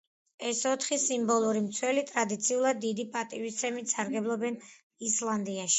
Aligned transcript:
ეს 0.51 0.61
ოთხი 0.69 0.97
სიმბოლური 1.03 1.61
მცველი 1.65 2.05
ტრადიციულად 2.13 2.83
დიდი 2.87 3.09
პატივისცემით 3.19 3.95
სარგებლობდნენ 3.97 4.63
ისლანდიაში. 5.13 5.67